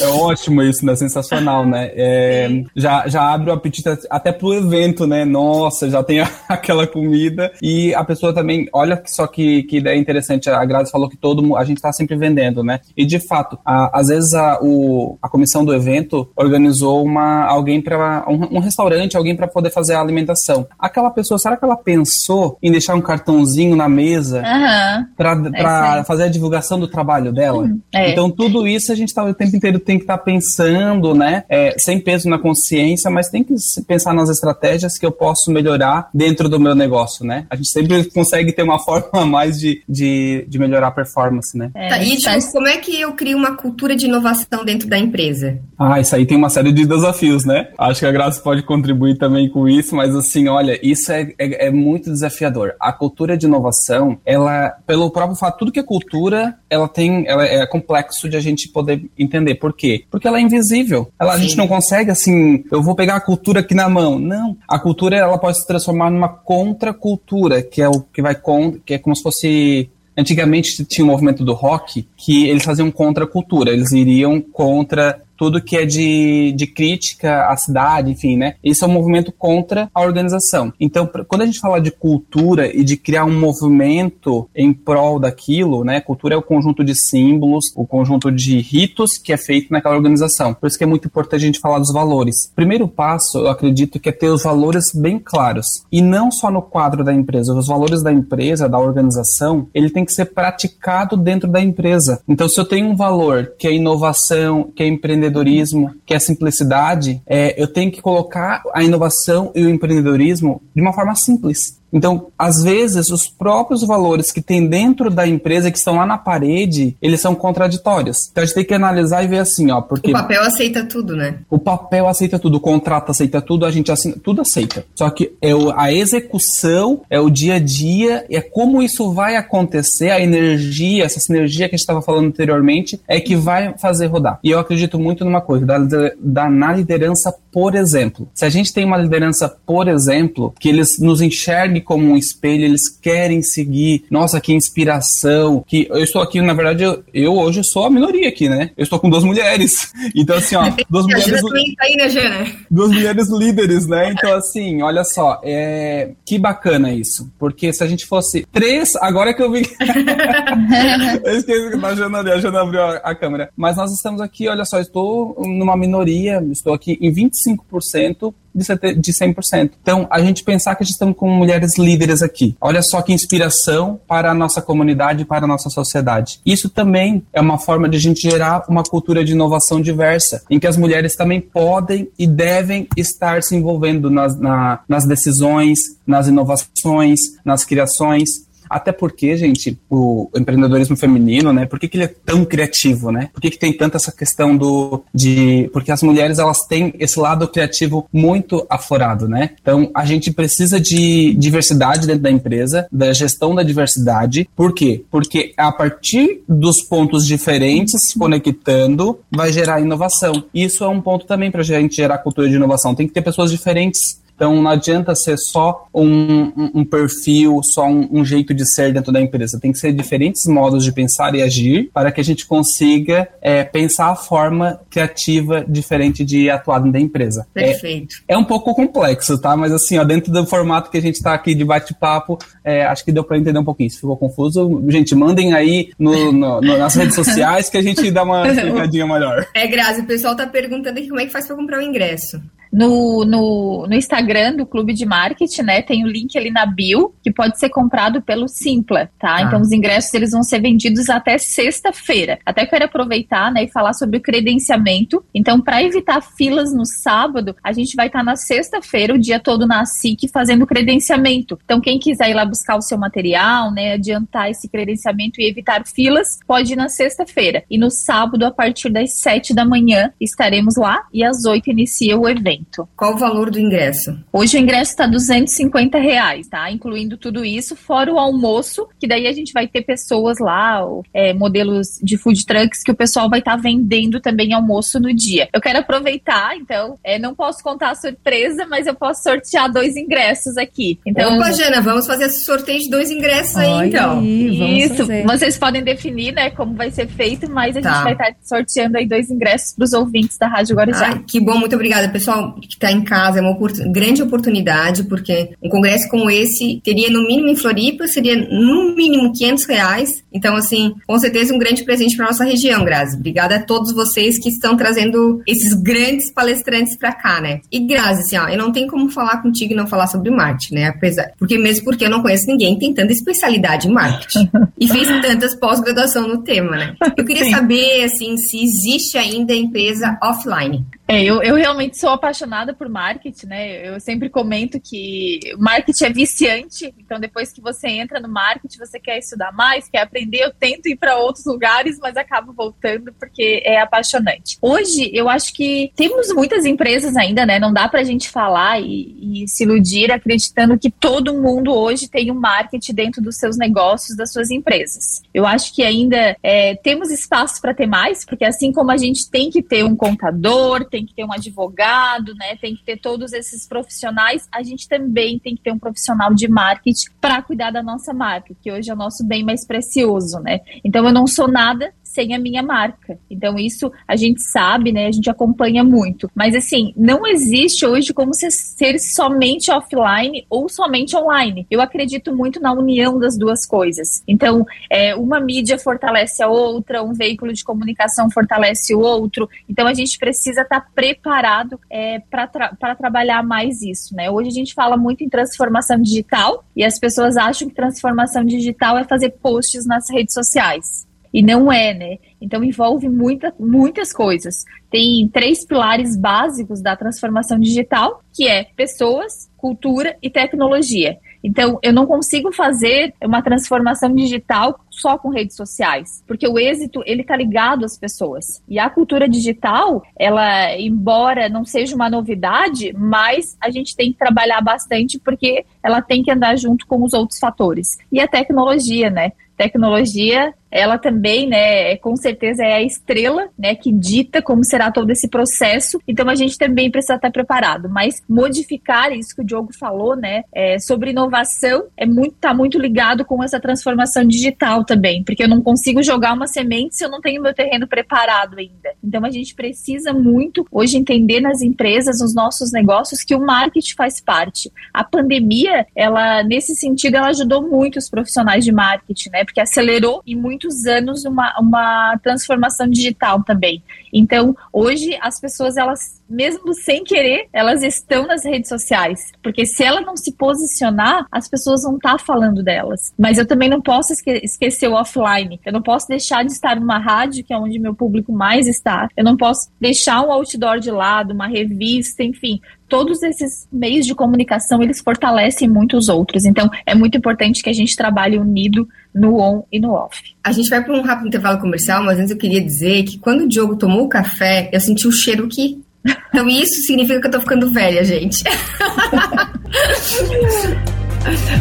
[0.02, 0.96] É ótimo isso, né?
[0.96, 1.92] Sensacional, né?
[1.94, 5.26] É, já, já abre o apetite até pro evento, né?
[5.26, 7.52] Nossa, já tem aquela comida.
[7.62, 10.50] E a pessoa também, olha só que, que ideia interessante.
[10.50, 12.80] A Grazi falou que todo a gente está sempre vendendo, né?
[12.96, 17.82] E de fato, a, às vezes a, o, a comissão do evento organizou uma, alguém
[17.82, 20.68] para um, um, restaurante, alguém para poder fazer a alimentação.
[20.80, 25.06] Aquela pessoa, será que ela pensou em deixar um cartãozinho na mesa uhum.
[25.16, 25.36] para
[25.68, 27.64] é fazer a divulgação do trabalho dela?
[27.64, 28.12] Hum, é.
[28.12, 31.44] Então tudo isso a gente está o tempo inteiro tem que estar tá pensando, né?
[31.50, 33.56] É, sem peso na consciência, mas tem que
[33.88, 37.46] pensar nas estratégias que eu posso melhorar dentro do meu negócio, né?
[37.50, 41.58] A gente sempre consegue ter uma forma a mais de, de, de melhorar a performance,
[41.58, 41.72] né?
[41.76, 44.98] É, tá, e tipo, como é que eu crio uma cultura de inovação dentro da
[44.98, 45.60] empresa?
[45.78, 47.70] Ah, isso aí tem uma série de desafios, né?
[47.78, 51.68] Acho que a Graça pode contribuir também com isso, mas assim, olha, isso é, é,
[51.68, 52.76] é muito desafiador.
[52.80, 57.46] A cultura de inovação, ela, pelo próprio fato, tudo que é cultura, ela tem, ela
[57.46, 59.56] é complexo de a gente poder entender.
[59.56, 60.04] Por quê?
[60.10, 61.12] Porque ela é invisível.
[61.20, 64.20] Ela, a gente não consegue assim, eu vou pegar a cultura aqui na mão.
[64.20, 64.58] Não.
[64.68, 68.94] A cultura ela pode se transformar numa contracultura, que é o que vai com, que
[68.94, 73.24] é como se fosse Antigamente tinha o um movimento do rock que eles faziam contra
[73.24, 78.56] a cultura, eles iriam contra tudo que é de, de crítica à cidade, enfim, né?
[78.64, 80.74] Isso é um movimento contra a organização.
[80.80, 85.84] Então, quando a gente fala de cultura e de criar um movimento em prol daquilo,
[85.84, 86.02] né?
[86.02, 90.54] Cultura é o conjunto de símbolos, o conjunto de ritos que é feito naquela organização.
[90.54, 92.52] Por isso que é muito importante a gente falar dos valores.
[92.56, 95.66] Primeiro passo, eu acredito que é ter os valores bem claros.
[95.92, 97.54] E não só no quadro da empresa.
[97.54, 102.22] Os valores da empresa, da organização, ele tem que ser praticado dentro da empresa.
[102.28, 106.18] Então, se eu tenho um valor que é inovação, que é empreendedorismo, empreendedorismo, que é
[106.18, 111.16] a simplicidade, é, eu tenho que colocar a inovação e o empreendedorismo de uma forma
[111.16, 111.80] simples.
[111.94, 116.18] Então, às vezes, os próprios valores que tem dentro da empresa, que estão lá na
[116.18, 118.30] parede, eles são contraditórios.
[118.32, 120.10] Então, a gente tem que analisar e ver assim, ó, porque...
[120.10, 121.40] O papel aceita tudo, né?
[121.50, 124.86] O papel aceita tudo, o contrato aceita tudo, a gente assina, tudo aceita.
[124.96, 129.36] Só que é o, a execução, é o dia a dia, é como isso vai
[129.36, 134.08] acontecer, a energia, essa sinergia que a gente estava falando anteriormente, é que vai fazer
[134.08, 134.40] rodar.
[134.44, 135.78] E eu acredito muito numa coisa, da,
[136.20, 138.28] da, na liderança, por exemplo.
[138.34, 142.66] Se a gente tem uma liderança, por exemplo, que eles nos enxerguem como um espelho,
[142.66, 144.06] eles querem seguir.
[144.10, 145.64] Nossa, que inspiração.
[145.68, 148.72] Que eu estou aqui, na verdade, eu, eu hoje sou a minoria aqui, né?
[148.78, 149.92] Eu estou com duas mulheres.
[150.16, 151.42] Então, assim, ó, duas mulheres.
[151.42, 151.48] Tá
[151.82, 152.56] aí, né?
[152.70, 154.12] Duas mulheres líderes, né?
[154.12, 156.12] Então, assim, olha só, é...
[156.26, 157.32] que bacana isso.
[157.40, 159.62] Porque se a gente fosse três, agora é que eu vi.
[161.26, 163.50] eu esqueci que a Jana, a Jana abriu a, a câmera.
[163.56, 169.72] Mas nós estamos aqui, olha só, estou numa minoria, estou aqui em 25% de 100%.
[169.82, 172.56] Então, a gente pensar que estamos com mulheres líderes aqui.
[172.62, 176.40] Olha só que inspiração para a nossa comunidade, para a nossa sociedade.
[176.46, 180.60] Isso também é uma forma de a gente gerar uma cultura de inovação diversa, em
[180.60, 186.28] que as mulheres também podem e devem estar se envolvendo nas, na, nas decisões, nas
[186.28, 188.30] inovações, nas criações.
[188.70, 191.66] Até porque, gente, o empreendedorismo feminino, né?
[191.66, 193.30] Por que, que ele é tão criativo, né?
[193.34, 197.20] Por que, que tem tanta essa questão do de porque as mulheres elas têm esse
[197.20, 199.52] lado criativo muito aflorado, né?
[199.62, 204.48] Então a gente precisa de diversidade dentro da empresa, da gestão da diversidade.
[204.56, 205.04] Por quê?
[205.10, 210.44] Porque a partir dos pontos diferentes se conectando vai gerar inovação.
[210.54, 212.96] Isso é um ponto também para a gente gerar cultura de inovação.
[212.96, 217.86] Tem que ter pessoas diferentes então não adianta ser só um, um, um perfil, só
[217.88, 219.60] um, um, jeito de ser dentro da empresa.
[219.60, 223.64] Tem que ser diferentes modos de pensar e agir para que a gente consiga é,
[223.64, 227.48] pensar a forma criativa diferente de atuar dentro da empresa.
[227.54, 228.16] Perfeito.
[228.28, 229.56] É, é um pouco complexo, tá?
[229.56, 233.06] Mas assim, ó, dentro do formato que a gente está aqui de bate-papo, é, acho
[233.06, 233.90] que deu para entender um pouquinho.
[233.90, 238.10] Se ficou confuso, gente, mandem aí no, no, no, nas redes sociais que a gente
[238.10, 239.46] dá uma explicadinha melhor.
[239.54, 242.42] É, Grazi, o pessoal tá perguntando aqui como é que faz para comprar o ingresso.
[242.74, 245.84] No, no, no, Instagram do Clube de Marketing, né?
[245.84, 249.36] Tem o link ali na bio, que pode ser comprado pelo Simpla, tá?
[249.36, 249.42] Ah.
[249.44, 252.40] Então os ingressos eles vão ser vendidos até sexta-feira.
[252.44, 255.24] Até quero aproveitar, né, e falar sobre o credenciamento.
[255.36, 259.40] Então, para evitar filas no sábado, a gente vai estar tá na sexta-feira, o dia
[259.40, 261.60] todo na SIC, fazendo credenciamento.
[261.64, 265.86] Então, quem quiser ir lá buscar o seu material, né, adiantar esse credenciamento e evitar
[265.86, 267.64] filas, pode ir na sexta-feira.
[267.70, 272.18] E no sábado, a partir das sete da manhã, estaremos lá e às oito inicia
[272.18, 272.88] o evento evento.
[272.96, 274.18] Qual o valor do ingresso?
[274.32, 276.72] Hoje o ingresso está 250 reais, tá?
[276.72, 280.82] Incluindo tudo isso, fora o almoço, que daí a gente vai ter pessoas lá,
[281.14, 285.14] é, modelos de food trucks, que o pessoal vai estar tá vendendo também almoço no
[285.14, 285.50] dia.
[285.54, 289.96] Eu quero aproveitar, então, é, não posso contar a surpresa, mas eu posso sortear dois
[289.96, 291.00] ingressos aqui.
[291.06, 294.20] Então, Opa, Jana, vamos fazer esse sorteio de dois ingressos aí, então.
[294.20, 295.24] Aí, isso, fazer.
[295.24, 297.94] vocês podem definir, né, como vai ser feito, mas a tá.
[297.94, 301.08] gente vai estar tá sorteando aí dois ingressos para os ouvintes da Rádio Guarujá.
[301.08, 303.58] Ai, que bom, muito obrigada, pessoal que está em casa é uma
[303.92, 309.32] grande oportunidade, porque um congresso como esse teria no mínimo em Floripa, seria no mínimo
[309.34, 310.24] 500 reais.
[310.32, 313.18] Então, assim, com certeza um grande presente para nossa região, Grazi.
[313.18, 317.62] Obrigada a todos vocês que estão trazendo esses grandes palestrantes para cá, né?
[317.72, 320.76] E Grazi, assim, ó, eu não tenho como falar contigo e não falar sobre marketing,
[320.76, 320.88] né?
[320.88, 324.88] Apesar, porque mesmo porque eu não conheço ninguém que tem tanta especialidade em marketing e
[324.88, 326.96] fez tantas pós-graduação no tema, né?
[327.18, 327.52] Eu queria Sim.
[327.52, 330.86] saber, assim, se existe ainda empresa offline.
[331.14, 333.88] É, eu, eu realmente sou apaixonada por marketing, né?
[333.88, 339.00] Eu sempre comento que marketing é viciante, então depois que você entra no marketing, você
[339.00, 340.40] quer estudar mais, quer aprender.
[340.40, 344.58] Eu tento ir para outros lugares, mas acabo voltando porque é apaixonante.
[344.60, 347.60] Hoje, eu acho que temos muitas empresas ainda, né?
[347.60, 352.10] Não dá para a gente falar e, e se iludir acreditando que todo mundo hoje
[352.10, 355.22] tem um marketing dentro dos seus negócios, das suas empresas.
[355.32, 359.30] Eu acho que ainda é, temos espaço para ter mais, porque assim como a gente
[359.30, 362.56] tem que ter um contador, tem que ter um advogado, né?
[362.56, 364.48] Tem que ter todos esses profissionais.
[364.52, 368.54] A gente também tem que ter um profissional de marketing para cuidar da nossa marca,
[368.62, 370.60] que hoje é o nosso bem mais precioso, né?
[370.84, 373.18] Então eu não sou nada sem a minha marca.
[373.30, 375.08] Então, isso a gente sabe, né?
[375.08, 376.30] A gente acompanha muito.
[376.36, 381.66] Mas, assim, não existe hoje como ser somente offline ou somente online.
[381.72, 384.24] Eu acredito muito na união das duas coisas.
[384.28, 389.50] Então, é, uma mídia fortalece a outra, um veículo de comunicação fortalece o outro.
[389.68, 394.30] Então, a gente precisa estar tá preparado é, para tra trabalhar mais isso, né?
[394.30, 398.98] Hoje a gente fala muito em transformação digital e as pessoas acham que transformação digital
[398.98, 401.08] é fazer posts nas redes sociais.
[401.34, 402.18] E não é, né?
[402.40, 404.66] Então envolve muita, muitas coisas.
[404.92, 411.18] Tem três pilares básicos da transformação digital, que é pessoas, cultura e tecnologia.
[411.44, 417.04] Então, eu não consigo fazer uma transformação digital só com redes sociais, porque o êxito
[417.06, 418.64] ele está ligado às pessoas.
[418.68, 424.18] E a cultura digital, ela, embora não seja uma novidade, mas a gente tem que
[424.18, 427.98] trabalhar bastante porque ela tem que andar junto com os outros fatores.
[428.10, 429.34] E a tecnologia, né?
[429.58, 435.12] Tecnologia ela também, né, com certeza é a estrela, né, que dita como será todo
[435.12, 436.00] esse processo.
[436.08, 437.88] Então a gente também precisa estar preparado.
[437.88, 442.80] Mas modificar isso que o Diogo falou, né, é, sobre inovação é muito, tá muito
[442.80, 447.10] ligado com essa transformação digital também, porque eu não consigo jogar uma semente se eu
[447.10, 448.96] não tenho meu terreno preparado ainda.
[449.04, 453.94] Então a gente precisa muito hoje entender nas empresas, nos nossos negócios, que o marketing
[453.94, 454.72] faz parte.
[454.92, 460.24] A pandemia, ela nesse sentido, ela ajudou muito os profissionais de marketing, né, porque acelerou
[460.26, 463.84] e muito muitos anos uma, uma transformação digital também.
[464.12, 469.32] Então, hoje as pessoas elas mesmo sem querer, elas estão nas redes sociais.
[469.44, 473.14] Porque se ela não se posicionar, as pessoas vão estar tá falando delas.
[473.18, 475.60] Mas eu também não posso esque esquecer o offline.
[475.64, 479.08] Eu não posso deixar de estar numa rádio, que é onde meu público mais está.
[479.16, 482.60] Eu não posso deixar um outdoor de lado, uma revista, enfim
[482.94, 486.46] todos esses meios de comunicação eles fortalecem muitos outros.
[486.46, 490.22] Então é muito importante que a gente trabalhe unido no on e no off.
[490.44, 493.46] A gente vai para um rápido intervalo comercial, mas antes eu queria dizer que quando
[493.46, 495.82] o Diogo tomou o café, eu senti o cheiro que
[496.30, 498.44] então isso significa que eu tô ficando velha, gente.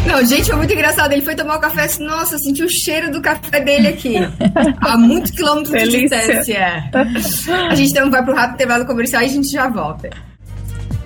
[0.06, 1.12] Não, gente, foi muito engraçado.
[1.12, 4.16] Ele foi tomar o café assim, nossa, senti o cheiro do café dele aqui.
[4.82, 6.18] a muitos quilômetros Delícia.
[6.18, 6.90] de distância.
[7.70, 10.10] A gente então vai pro rápido intervalo comercial e a gente já volta.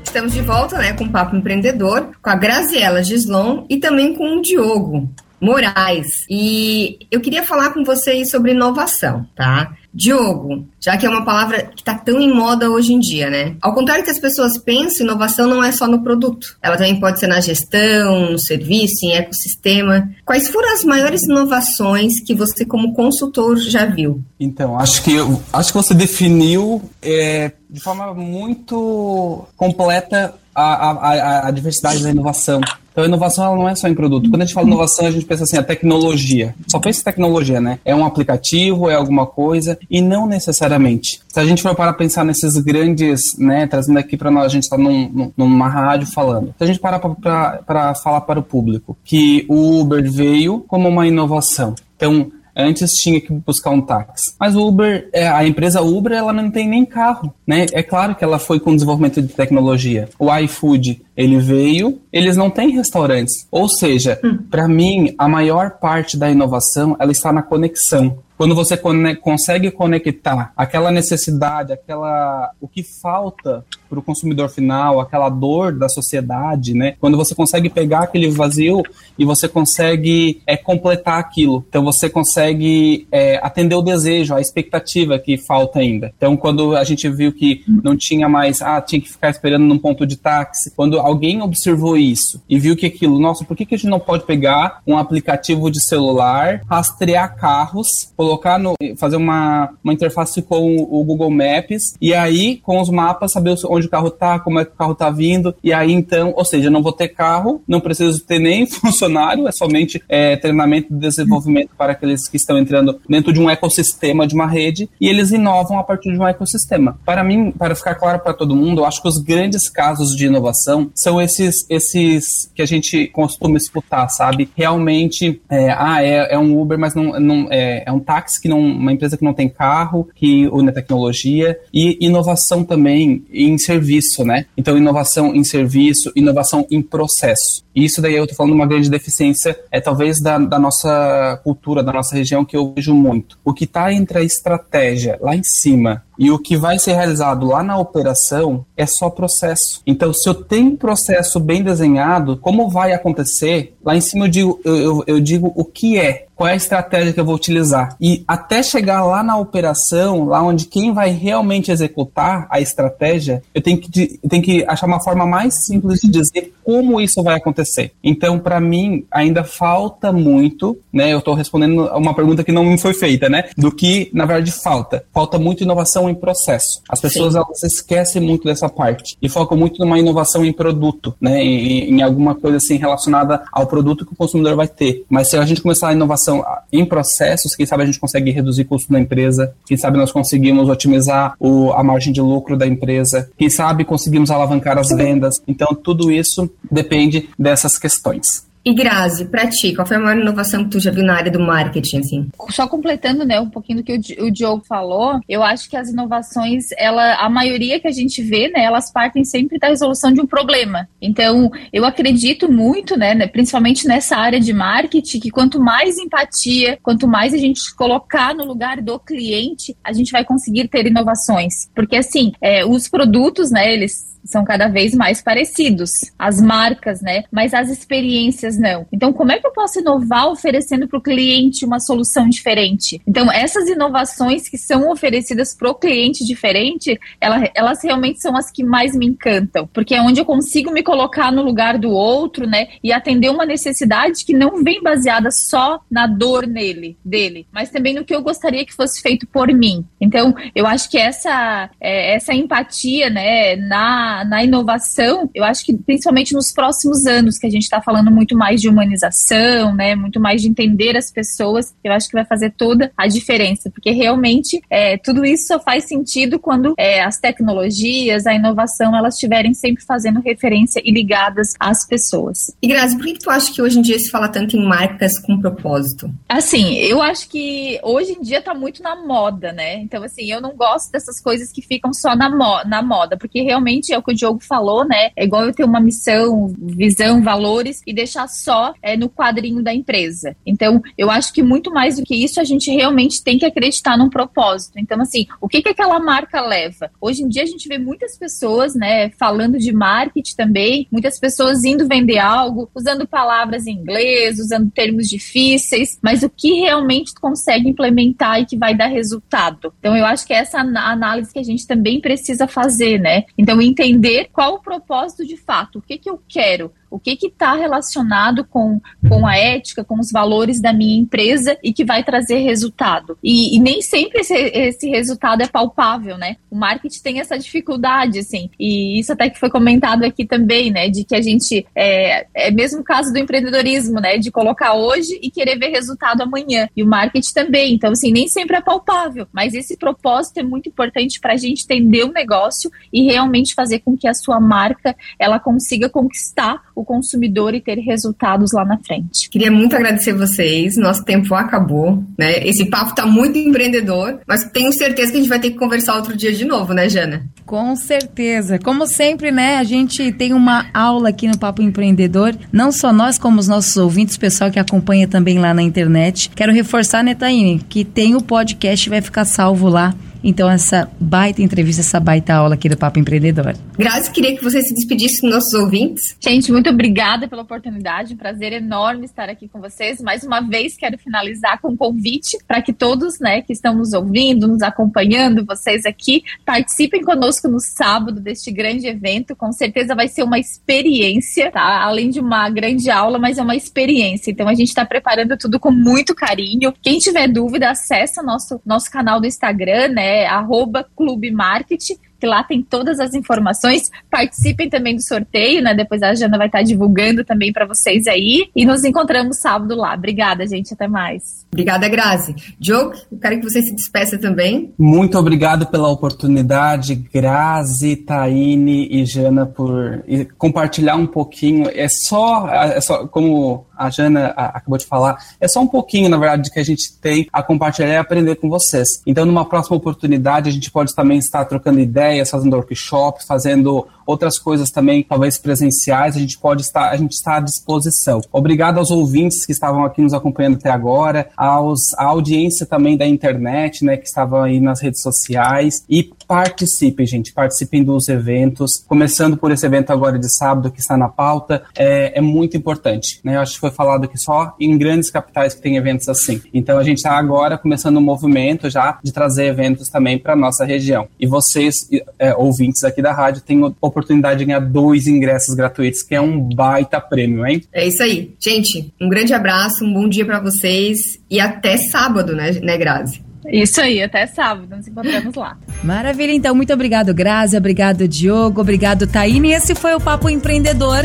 [0.06, 4.38] Estamos de volta, né, com o Papo Empreendedor, com a Graziela Gislon e também com
[4.38, 6.24] o Diogo Moraes.
[6.30, 9.74] E eu queria falar com vocês sobre inovação, tá?
[9.96, 13.56] Diogo, já que é uma palavra que está tão em moda hoje em dia, né?
[13.62, 16.54] Ao contrário que as pessoas pensam, inovação não é só no produto.
[16.62, 20.06] Ela também pode ser na gestão, no serviço, em ecossistema.
[20.26, 24.22] Quais foram as maiores inovações que você, como consultor, já viu?
[24.38, 25.16] Então, acho que
[25.50, 32.60] acho que você definiu é, de forma muito completa a, a, a diversidade da inovação.
[32.96, 34.30] Então, inovação ela não é só em produto.
[34.30, 36.54] Quando a gente fala inovação, a gente pensa assim, a tecnologia.
[36.66, 37.78] Só pensa em tecnologia, né?
[37.84, 41.20] É um aplicativo, é alguma coisa, e não necessariamente.
[41.28, 44.62] Se a gente for para pensar nesses grandes, né, trazendo aqui para nós, a gente
[44.62, 46.54] está num, numa rádio falando.
[46.56, 51.06] Se a gente parar para falar para o público que o Uber veio como uma
[51.06, 51.74] inovação.
[51.96, 54.34] Então, Antes tinha que buscar um táxi.
[54.40, 57.66] Mas o Uber, é, a empresa Uber, ela não tem nem carro, né?
[57.70, 60.08] É claro que ela foi com desenvolvimento de tecnologia.
[60.18, 63.46] O iFood, ele veio, eles não têm restaurantes.
[63.50, 64.38] Ou seja, hum.
[64.50, 68.18] para mim, a maior parte da inovação, ela está na conexão.
[68.36, 68.78] Quando você
[69.20, 75.88] consegue conectar aquela necessidade, aquela o que falta para o consumidor final, aquela dor da
[75.88, 76.96] sociedade, né?
[77.00, 78.82] Quando você consegue pegar aquele vazio
[79.18, 85.18] e você consegue é, completar aquilo, então você consegue é, atender o desejo, a expectativa
[85.18, 86.12] que falta ainda.
[86.16, 89.78] Então, quando a gente viu que não tinha mais, ah, tinha que ficar esperando num
[89.78, 93.74] ponto de táxi, quando alguém observou isso e viu que aquilo, nossa, por que, que
[93.74, 99.70] a gente não pode pegar um aplicativo de celular, rastrear carros, colocar no, fazer uma,
[99.82, 104.10] uma interface com o Google Maps e aí com os mapas saber onde o carro
[104.10, 106.92] tá, como é que o carro tá vindo, e aí então, ou seja, não vou
[106.92, 112.28] ter carro, não preciso ter nem funcionário, é somente é, treinamento e desenvolvimento para aqueles
[112.28, 116.12] que estão entrando dentro de um ecossistema, de uma rede, e eles inovam a partir
[116.12, 116.98] de um ecossistema.
[117.04, 120.26] Para mim, para ficar claro para todo mundo, eu acho que os grandes casos de
[120.26, 124.48] inovação são esses, esses que a gente costuma escutar, sabe?
[124.56, 128.48] Realmente, é, ah, é, é, um Uber, mas não, não é, é um táxi que
[128.48, 133.58] não, uma empresa que não tem carro, que une a tecnologia, e inovação também em
[133.58, 134.46] serviço, né?
[134.56, 137.64] Então, inovação em serviço, inovação em processo.
[137.74, 141.82] E isso daí eu estou falando uma grande deficiência, é talvez da, da nossa cultura,
[141.82, 143.38] da nossa região, que eu vejo muito.
[143.44, 147.46] O que está entre a estratégia lá em cima e o que vai ser realizado
[147.46, 149.82] lá na operação é só processo.
[149.86, 153.74] Então, se eu tenho um processo bem desenhado, como vai acontecer?
[153.84, 156.56] Lá em cima eu digo, eu, eu, eu digo o que é qual é a
[156.56, 157.96] estratégia que eu vou utilizar.
[158.00, 163.62] E até chegar lá na operação, lá onde quem vai realmente executar a estratégia, eu
[163.62, 167.36] tenho que, eu tenho que achar uma forma mais simples de dizer como isso vai
[167.36, 167.92] acontecer.
[168.02, 171.12] Então, para mim, ainda falta muito, né?
[171.12, 173.44] Eu estou respondendo uma pergunta que não me foi feita, né?
[173.56, 175.04] Do que, na verdade, falta.
[175.14, 176.82] Falta muito inovação em processo.
[176.88, 177.38] As pessoas, Sim.
[177.38, 181.42] elas esquecem muito dessa parte e focam muito numa inovação em produto, né?
[181.42, 185.04] Em, em alguma coisa assim relacionada ao produto que o consumidor vai ter.
[185.08, 186.25] Mas se a gente começar a inovação
[186.72, 190.68] em processos, quem sabe a gente consegue reduzir custo da empresa, quem sabe nós conseguimos
[190.68, 195.42] otimizar o, a margem de lucro da empresa, quem sabe conseguimos alavancar as vendas.
[195.46, 198.45] Então, tudo isso depende dessas questões.
[198.66, 201.30] E Grazi, para ti, qual foi a maior inovação que tu já viu na área
[201.30, 202.28] do marketing, assim?
[202.50, 206.64] Só completando, né, um pouquinho do que o, Diogo falou, eu acho que as inovações,
[206.76, 210.26] ela, a maioria que a gente vê, né, elas partem sempre da resolução de um
[210.26, 210.88] problema.
[211.00, 216.76] Então, eu acredito muito, né, né principalmente nessa área de marketing, que quanto mais empatia,
[216.82, 221.70] quanto mais a gente colocar no lugar do cliente, a gente vai conseguir ter inovações.
[221.72, 227.24] Porque, assim, é, os produtos, né, eles são cada vez mais parecidos, as marcas, né?
[227.30, 228.86] Mas as experiências não.
[228.92, 233.00] Então, como é que eu posso inovar oferecendo para o cliente uma solução diferente?
[233.06, 238.50] Então, essas inovações que são oferecidas para o cliente diferente, elas, elas realmente são as
[238.50, 242.46] que mais me encantam, porque é onde eu consigo me colocar no lugar do outro,
[242.46, 242.68] né?
[242.82, 247.94] E atender uma necessidade que não vem baseada só na dor nele, dele, mas também
[247.94, 249.84] no que eu gostaria que fosse feito por mim.
[250.00, 255.76] Então, eu acho que essa, é, essa empatia, né, na, na inovação, eu acho que
[255.76, 260.20] principalmente nos próximos anos, que a gente está falando muito mais de humanização, né, muito
[260.20, 264.60] mais de entender as pessoas, eu acho que vai fazer toda a diferença, porque realmente
[264.70, 269.84] é, tudo isso só faz sentido quando é, as tecnologias, a inovação, elas estiverem sempre
[269.84, 272.54] fazendo referência e ligadas às pessoas.
[272.62, 275.18] E Grazi, por que tu acha que hoje em dia se fala tanto em marcas
[275.18, 276.10] com propósito?
[276.28, 279.78] Assim, eu acho que hoje em dia tá muito na moda, né?
[279.78, 283.42] Então, assim, eu não gosto dessas coisas que ficam só na, mo na moda, porque
[283.42, 285.10] realmente é o que o Diogo falou, né?
[285.16, 289.74] É igual eu ter uma missão, visão, valores e deixar só é, no quadrinho da
[289.74, 290.36] empresa.
[290.46, 293.98] Então, eu acho que muito mais do que isso, a gente realmente tem que acreditar
[293.98, 294.78] num propósito.
[294.78, 296.90] Então, assim, o que, que aquela marca leva?
[297.00, 301.64] Hoje em dia a gente vê muitas pessoas, né, falando de marketing também, muitas pessoas
[301.64, 307.68] indo vender algo, usando palavras em inglês, usando termos difíceis, mas o que realmente consegue
[307.68, 309.72] implementar e que vai dar resultado.
[309.80, 313.24] Então, eu acho que essa análise que a gente também precisa fazer, né?
[313.36, 313.95] Então, entender
[314.32, 318.80] qual o propósito de fato, o que, que eu quero, o que está relacionado com,
[319.08, 323.18] com a ética, com os valores da minha empresa e que vai trazer resultado.
[323.22, 326.36] E, e nem sempre esse, esse, resultado é palpável, né?
[326.50, 330.88] O marketing tem essa dificuldade, assim, e isso até que foi comentado aqui também, né?
[330.88, 334.18] De que a gente, é, é mesmo o caso do empreendedorismo, né?
[334.18, 336.68] De colocar hoje e querer ver resultado amanhã.
[336.76, 337.74] E o marketing também.
[337.74, 341.64] Então, assim, nem sempre é palpável, mas esse propósito é muito importante para a gente
[341.64, 346.84] entender o negócio e realmente fazer com que a sua marca ela consiga conquistar o
[346.84, 349.30] consumidor e ter resultados lá na frente.
[349.30, 352.46] Queria muito agradecer vocês, nosso tempo acabou, né?
[352.46, 355.96] Esse papo tá muito empreendedor, mas tenho certeza que a gente vai ter que conversar
[355.96, 357.24] outro dia de novo, né, Jana?
[357.46, 358.58] Com certeza.
[358.58, 363.18] Como sempre, né, a gente tem uma aula aqui no Papo Empreendedor, não só nós,
[363.18, 366.30] como os nossos ouvintes, o pessoal que acompanha também lá na internet.
[366.34, 369.94] Quero reforçar, né, Taine, que tem o podcast, vai ficar salvo lá
[370.28, 373.54] então, essa baita entrevista, essa baita aula aqui do Papo Empreendedor.
[373.78, 376.16] Grazi, queria que você se despedisse dos nossos ouvintes.
[376.20, 378.14] Gente, muito obrigada pela oportunidade.
[378.14, 380.00] Um prazer enorme estar aqui com vocês.
[380.00, 383.92] Mais uma vez, quero finalizar com um convite para que todos né, que estão nos
[383.92, 389.36] ouvindo, nos acompanhando, vocês aqui, participem conosco no sábado deste grande evento.
[389.36, 391.84] Com certeza vai ser uma experiência, tá?
[391.84, 394.32] Além de uma grande aula, mas é uma experiência.
[394.32, 396.74] Então, a gente está preparando tudo com muito carinho.
[396.82, 400.15] Quem tiver dúvida, acessa nosso, nosso canal do Instagram, né?
[400.16, 403.90] É arroba Clube Marketing que lá tem todas as informações.
[404.10, 405.74] Participem também do sorteio, né?
[405.74, 408.48] Depois a Jana vai estar divulgando também para vocês aí.
[408.54, 409.94] E nos encontramos sábado lá.
[409.94, 410.74] Obrigada, gente.
[410.74, 411.46] Até mais.
[411.52, 412.34] Obrigada, Grazi.
[412.58, 414.72] Diogo, eu quero que você se despeça também.
[414.78, 420.04] Muito obrigado pela oportunidade, Grazi, Taine e Jana, por
[420.38, 421.70] compartilhar um pouquinho.
[421.74, 426.16] É só, é só como a Jana acabou de falar, é só um pouquinho, na
[426.16, 429.02] verdade, que a gente tem a compartilhar e aprender com vocês.
[429.06, 434.38] Então, numa próxima oportunidade, a gente pode também estar trocando ideias, fazendo workshop, fazendo outras
[434.38, 438.20] coisas também, talvez presenciais, a gente pode estar, a gente está à disposição.
[438.32, 443.06] Obrigado aos ouvintes que estavam aqui nos acompanhando até agora, aos, à audiência também da
[443.06, 449.36] internet, né, que estavam aí nas redes sociais e participem, gente, participem dos eventos, começando
[449.36, 453.36] por esse evento agora de sábado que está na pauta, é, é muito importante, né,
[453.36, 456.40] eu acho que foi falado aqui só em grandes capitais que tem eventos assim.
[456.52, 460.64] Então a gente está agora começando um movimento já de trazer eventos também para nossa
[460.64, 461.08] região.
[461.18, 461.74] E vocês,
[462.18, 466.38] é, ouvintes aqui da rádio, têm oportunidade de ganhar dois ingressos gratuitos, que é um
[466.38, 467.62] baita prêmio, hein?
[467.72, 468.34] É isso aí.
[468.38, 473.24] Gente, um grande abraço, um bom dia para vocês e até sábado, né, né Grazi?
[473.48, 475.56] Isso aí, até sábado, nos encontramos lá.
[475.82, 479.52] Maravilha, então, muito obrigado, Grazi, obrigado, Diogo, obrigado, Taine.
[479.52, 481.04] Esse foi o Papo Empreendedor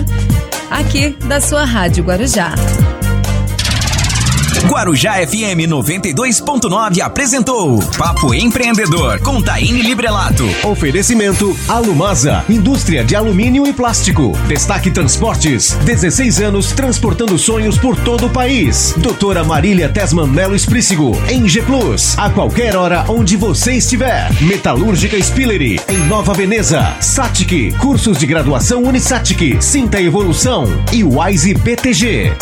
[0.69, 2.55] aqui da sua Rádio Guarujá.
[4.67, 10.45] Guarujá FM 92.9 apresentou Papo Empreendedor com Taine Librelato.
[10.63, 14.37] Oferecimento Alumasa, indústria de alumínio e plástico.
[14.47, 18.93] Destaque Transportes, 16 anos transportando sonhos por todo o país.
[18.97, 24.31] Doutora Marília Tesman Melo Esprícigo, em G Plus, a qualquer hora onde você estiver.
[24.41, 26.95] Metalúrgica Spillery, em Nova Veneza.
[26.99, 32.33] Satic, cursos de graduação Unisatic, Sinta Evolução e Wise BTG.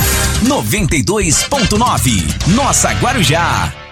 [0.45, 2.08] 92.9
[2.47, 3.88] nossa Guarujá.